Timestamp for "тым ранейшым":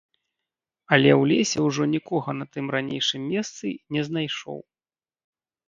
2.53-3.21